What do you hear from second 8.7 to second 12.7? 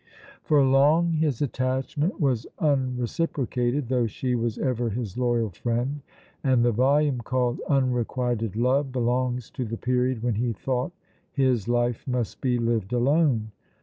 belongs to the period when he thought his life must be